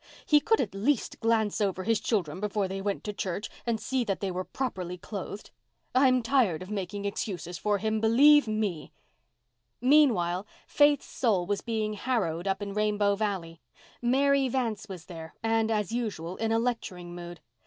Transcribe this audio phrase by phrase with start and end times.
[0.25, 4.03] "He could at least glance over his children before they went to church and see
[4.05, 5.51] that they were quite properly clothed.
[5.93, 8.91] I'm tired making excuses for him, believe me."
[9.79, 13.61] Meanwhile, Faith's soul was being harrowed up in Rainbow Valley.
[14.01, 17.39] Mary Vance was there and, as usual, in a lecturing mood.